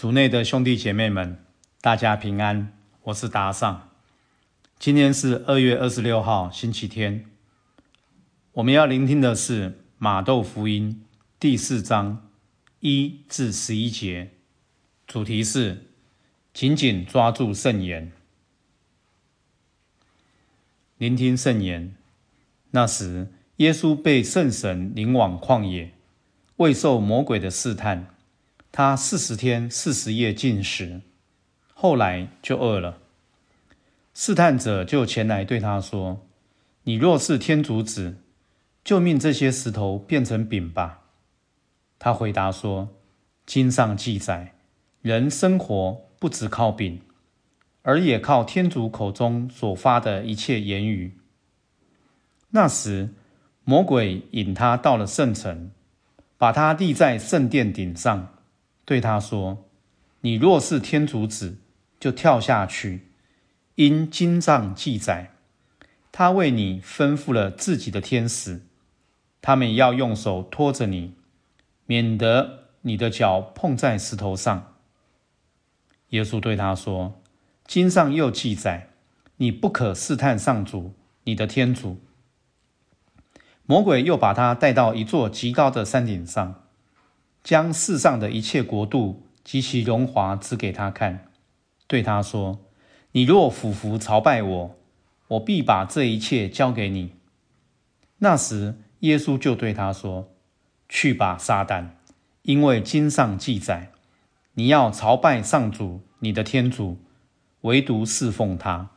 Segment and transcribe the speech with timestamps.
[0.00, 1.44] 主内的兄弟姐妹们，
[1.82, 3.90] 大家平安，我是达尚。
[4.78, 7.26] 今天是二月二十六号，星期天。
[8.52, 11.04] 我们要聆听的是马窦福音
[11.38, 12.30] 第四章
[12.78, 14.30] 一至十一节，
[15.06, 15.90] 主题是
[16.54, 18.10] 紧紧抓住圣言。
[20.96, 21.94] 聆听圣言。
[22.70, 25.92] 那时，耶稣被圣神领往旷野，
[26.56, 28.14] 未受魔鬼的试探。
[28.72, 31.00] 他四十天四十夜禁食，
[31.74, 32.98] 后来就饿了。
[34.14, 36.26] 试探者就前来对他说
[36.84, 38.18] ：“你若是天主子，
[38.84, 41.00] 就命这些石头变成饼吧。”
[41.98, 42.88] 他回答说
[43.44, 44.54] ：“经上记载，
[45.02, 47.00] 人生活不只靠饼，
[47.82, 51.18] 而也靠天主口中所发的一切言语。”
[52.50, 53.08] 那时，
[53.64, 55.70] 魔鬼引他到了圣城，
[56.38, 58.34] 把他立在圣殿顶上。
[58.90, 59.68] 对他说
[60.22, 61.58] ：“你若是天主子，
[62.00, 63.12] 就跳下去，
[63.76, 65.30] 因经上记载，
[66.10, 68.62] 他为你吩咐了自己的天使，
[69.40, 71.14] 他们要用手托着你，
[71.86, 74.74] 免得你的脚碰在石头上。”
[76.10, 77.22] 耶稣对他说
[77.64, 78.88] ：“经上又记载，
[79.36, 82.00] 你不可试探上主，你的天主。”
[83.64, 86.64] 魔鬼又把他带到一座极高的山顶上。
[87.42, 91.26] 将世上的一切国度及其荣华指给他看，
[91.86, 92.60] 对他说
[93.12, 94.76] ：“你若俯伏朝拜我，
[95.28, 97.14] 我必把这一切交给你。”
[98.18, 100.28] 那时，耶稣就对他说
[100.88, 101.88] ：“去吧，撒旦，
[102.42, 103.90] 因为经上记载，
[104.54, 106.98] 你要朝拜上主你的天主，
[107.62, 108.90] 唯独侍奉他。”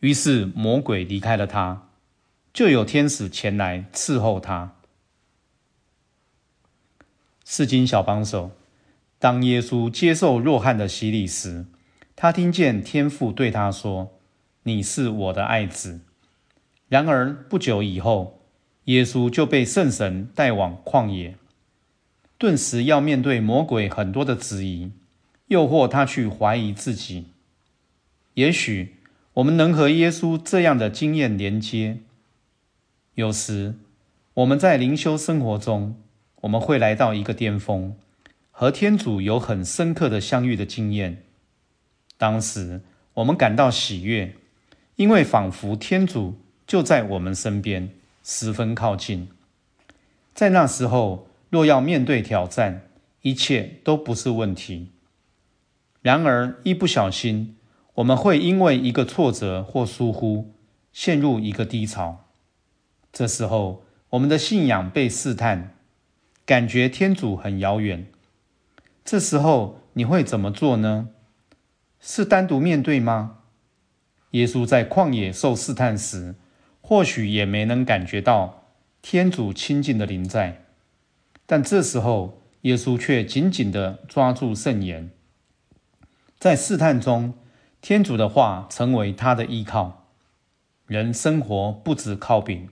[0.00, 1.88] 于是魔鬼离开了他，
[2.52, 4.76] 就有天使前来伺候他。
[7.48, 8.50] 圣经小帮手，
[9.18, 11.64] 当耶稣接受若翰的洗礼时，
[12.14, 14.10] 他听见天父对他说
[14.64, 16.00] ：“你是我的爱子。”
[16.90, 18.42] 然而不久以后，
[18.84, 21.36] 耶稣就被圣神带往旷野，
[22.36, 24.92] 顿时要面对魔鬼很多的质疑，
[25.46, 27.28] 诱惑他去怀疑自己。
[28.34, 28.96] 也许
[29.32, 32.00] 我们能和耶稣这样的经验连接。
[33.14, 33.76] 有时
[34.34, 35.96] 我们在灵修生活中，
[36.42, 37.96] 我们会来到一个巅峰，
[38.50, 41.24] 和天主有很深刻的相遇的经验。
[42.16, 42.82] 当时
[43.14, 44.34] 我们感到喜悦，
[44.96, 47.90] 因为仿佛天主就在我们身边，
[48.22, 49.28] 十分靠近。
[50.34, 52.82] 在那时候，若要面对挑战，
[53.22, 54.92] 一切都不是问题。
[56.02, 57.56] 然而，一不小心，
[57.94, 60.54] 我们会因为一个挫折或疏忽，
[60.92, 62.26] 陷入一个低潮。
[63.12, 65.74] 这时候，我们的信仰被试探。
[66.48, 68.06] 感觉天主很遥远，
[69.04, 71.10] 这时候你会怎么做呢？
[72.00, 73.40] 是单独面对吗？
[74.30, 76.36] 耶稣在旷野受试探时，
[76.80, 78.64] 或许也没能感觉到
[79.02, 80.64] 天主亲近的临在，
[81.44, 85.10] 但这时候耶稣却紧紧地抓住圣言。
[86.38, 87.34] 在试探中，
[87.82, 90.06] 天主的话成为他的依靠。
[90.86, 92.70] 人生活不只靠饼。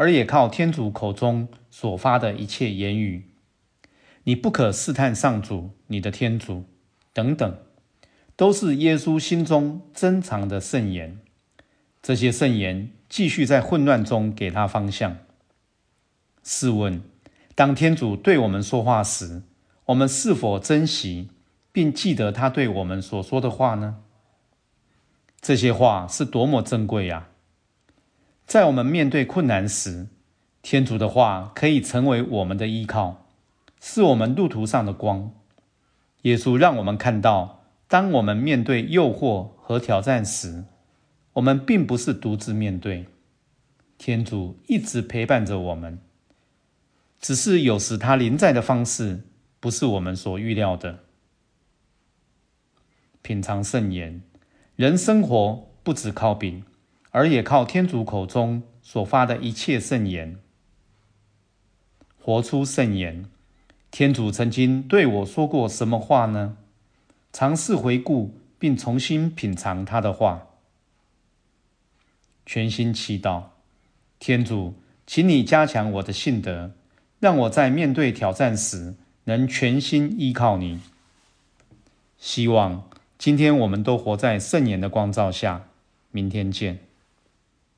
[0.00, 3.26] 而也靠天主口中所发的一切言语，
[4.24, 6.64] 你不可试探上主，你的天主，
[7.12, 7.58] 等等，
[8.34, 11.18] 都是耶稣心中珍藏的圣言。
[12.00, 15.18] 这些圣言继续在混乱中给他方向。
[16.42, 17.02] 试问，
[17.54, 19.42] 当天主对我们说话时，
[19.84, 21.28] 我们是否珍惜
[21.72, 23.98] 并记得他对我们所说的话呢？
[25.42, 27.28] 这些话是多么珍贵呀！
[28.50, 30.08] 在我们面对困难时，
[30.60, 33.28] 天主的话可以成为我们的依靠，
[33.80, 35.30] 是我们路途上的光。
[36.22, 40.64] 耶稣让我们看到，当我们面对诱惑和挑战时，
[41.34, 43.06] 我们并不是独自面对，
[43.96, 46.00] 天主一直陪伴着我们。
[47.20, 49.22] 只是有时他临在的方式
[49.60, 51.04] 不是我们所预料的。
[53.22, 54.20] 品尝圣言，
[54.74, 56.64] 人生活不只靠饼。
[57.10, 60.38] 而也靠天主口中所发的一切圣言，
[62.22, 63.24] 活出圣言。
[63.90, 66.56] 天主曾经对我说过什么话呢？
[67.32, 70.46] 尝试回顾并重新品尝他的话，
[72.46, 73.44] 全心祈祷。
[74.20, 74.74] 天主，
[75.06, 76.72] 请你加强我的信德，
[77.18, 80.80] 让我在面对挑战时能全心依靠你。
[82.18, 85.66] 希望今天我们都活在圣言的光照下。
[86.12, 86.89] 明天见。